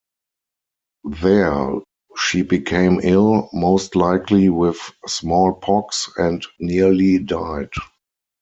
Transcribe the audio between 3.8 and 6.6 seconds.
likely with smallpox, and